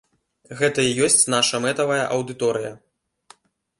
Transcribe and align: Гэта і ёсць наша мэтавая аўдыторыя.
Гэта 0.61 0.85
і 0.91 0.95
ёсць 1.07 1.27
наша 1.35 1.61
мэтавая 1.65 2.01
аўдыторыя. 2.17 2.71